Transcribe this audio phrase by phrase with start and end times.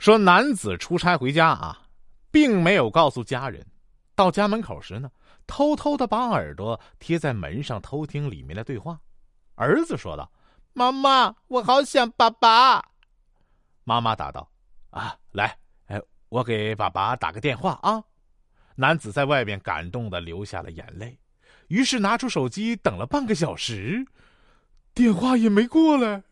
[0.00, 1.78] 说男子出差回家啊，
[2.30, 3.64] 并没有告诉家人。
[4.14, 5.10] 到家门口时呢，
[5.46, 8.98] 偷偷的把耳朵贴在门上偷听里面的对话。
[9.56, 10.32] 儿子说道
[10.72, 12.82] ：“妈妈，我好想爸爸。”
[13.84, 14.50] 妈妈答道
[14.88, 18.02] ：“啊，来，哎，我给爸爸打个电话啊。”
[18.76, 21.18] 男子在外面感动的流下了眼泪，
[21.68, 24.06] 于是拿出手机等了半个小时，
[24.94, 26.22] 电话也没过来。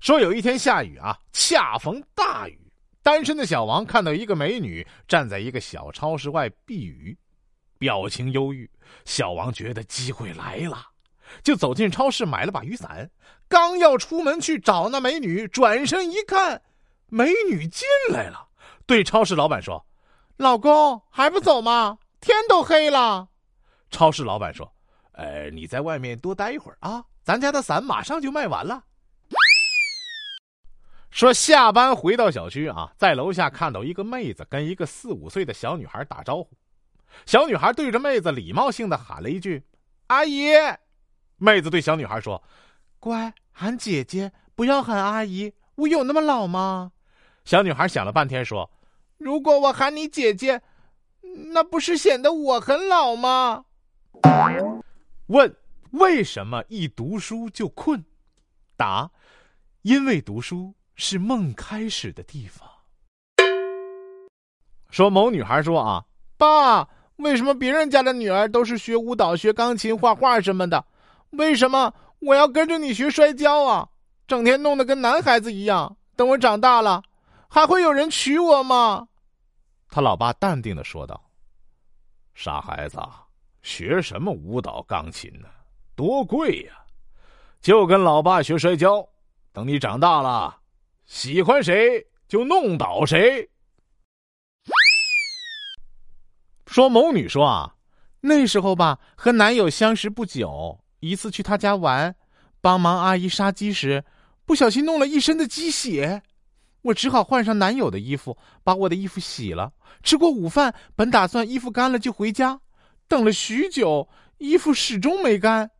[0.00, 2.58] 说有一天下雨啊，恰逢大雨，
[3.02, 7.16] 单身的小王看到一个美女站在一个小超市外避雨，
[7.78, 8.70] 表情忧郁。
[9.04, 10.86] 小王觉得机会来了，
[11.42, 13.10] 就走进超市买了把雨伞，
[13.48, 16.62] 刚要出门去找那美女，转身一看，
[17.08, 18.48] 美女进来了，
[18.86, 19.84] 对超市老板说。
[20.36, 21.98] 老公还不走吗？
[22.20, 23.28] 天都黑了。
[23.90, 24.70] 超市老板说
[25.12, 28.84] ：“呃，你在外面多待一会儿啊，咱家的伞马上就卖完了。”
[31.16, 36.50] 说下班回到小区啊，在楼下看到一个妹子跟一个四五岁的小女孩打招呼，
[37.24, 39.64] 小女孩对着妹子礼貌性的喊了一句
[40.08, 40.50] ：“阿姨。”
[41.38, 42.42] 妹子对小女孩说
[43.00, 45.50] ：“乖，喊姐姐，不要喊阿姨。
[45.76, 46.92] 我有那么老吗？”
[47.46, 48.70] 小女孩想了半天说。
[49.16, 50.60] 如果我喊你姐姐，
[51.54, 53.64] 那不是显得我很老吗？
[55.28, 55.56] 问
[55.92, 58.04] 为什么一读书就困？
[58.76, 59.10] 答：
[59.80, 62.68] 因为读书是梦开始的地方。
[64.90, 66.04] 说某女孩说啊，
[66.36, 70.84] 爸，为什么别人家的女儿都是学舞蹈、学钢琴、画画什么的，
[71.30, 73.88] 为什么我要跟着你学摔跤啊？
[74.26, 75.96] 整天弄得跟男孩子一样。
[76.16, 77.02] 等我长大了。
[77.48, 79.06] 还会有人娶我吗？
[79.88, 81.30] 他老爸淡定的说道
[82.34, 82.98] ：“傻孩子，
[83.62, 85.48] 学什么舞蹈、钢琴呢？
[85.94, 86.74] 多贵呀！
[87.62, 89.06] 就跟老爸学摔跤，
[89.52, 90.58] 等你长大了，
[91.06, 93.48] 喜欢谁就弄倒谁。”
[96.66, 97.76] 说某女说啊，
[98.20, 102.14] 那时候吧，和男友相识不久，一次去他家玩，
[102.60, 104.04] 帮忙阿姨杀鸡时，
[104.44, 106.22] 不小心弄了一身的鸡血。
[106.82, 109.72] 我只好换上男友的衣服，把我的衣服洗了。
[110.02, 112.60] 吃过午饭，本打算衣服干了就回家，
[113.08, 114.08] 等了许久，
[114.38, 115.70] 衣服始终没干，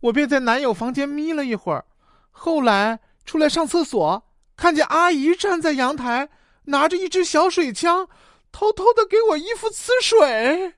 [0.00, 1.86] 我便在男友房间眯了一会儿。
[2.30, 6.28] 后来出来上厕所，看见阿姨站在阳台，
[6.64, 8.08] 拿着一支小水枪，
[8.52, 10.74] 偷偷的给我衣服呲水。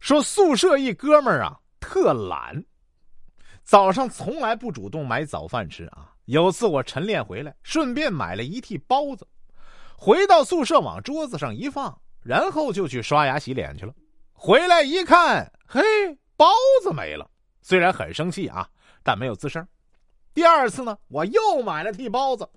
[0.00, 2.64] 说宿舍一哥们儿啊，特懒，
[3.62, 6.10] 早上从来不主动买早饭吃啊。
[6.26, 9.26] 有次我晨练回来，顺便买了一屉包子，
[9.96, 13.92] 回到宿舍往桌子上一放，然后就去刷牙洗脸去了。
[14.32, 15.80] 回来一看，嘿，
[16.36, 16.46] 包
[16.82, 17.28] 子没了。
[17.60, 18.68] 虽然很生气啊，
[19.04, 19.64] 但没有吱声。
[20.34, 22.48] 第二次呢，我又买了屉包子，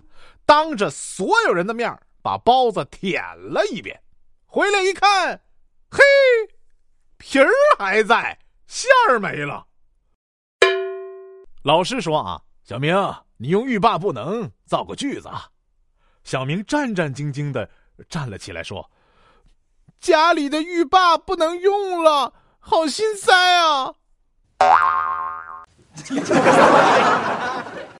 [0.44, 4.02] 当着所有人的面把包子舔了一遍。
[4.46, 5.40] 回来一看，
[5.90, 6.02] 嘿，
[7.18, 7.48] 皮儿
[7.78, 9.66] 还在，馅儿没了。
[11.62, 12.94] 老师说啊，小明。
[13.38, 15.50] 你用欲罢不能造个句子啊！
[16.24, 17.68] 小明战战兢兢的
[18.08, 18.90] 站了起来，说
[20.00, 23.94] ：“家里的浴霸不能用了，好心塞啊！”
[26.08, 27.75] 哈哈哈哈哈哈